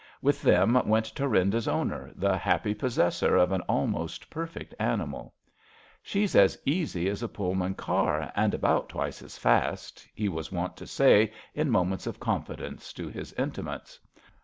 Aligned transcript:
With 0.19 0.41
them 0.41 0.73
went 0.87 1.13
Thurinda^s 1.13 1.67
owner, 1.67 2.09
the 2.15 2.35
happy 2.35 2.73
possessor 2.73 3.35
of 3.37 3.51
an 3.51 3.61
al 3.69 3.85
most 3.85 4.31
perfect 4.31 4.73
animal. 4.79 5.35
She's 6.01 6.35
as 6.35 6.57
easy 6.65 7.07
as 7.07 7.21
a 7.21 7.27
Pull 7.27 7.53
man 7.53 7.75
car 7.75 8.31
and 8.35 8.55
about 8.55 8.89
twice 8.89 9.21
as 9.21 9.37
fast,'' 9.37 10.07
he 10.15 10.27
was 10.27 10.51
wont 10.51 10.75
to 10.77 10.87
say 10.87 11.31
in 11.53 11.69
moments 11.69 12.07
of 12.07 12.19
confidence 12.19 12.93
to 12.93 13.09
his 13.09 13.31
intimates. 13.33 13.99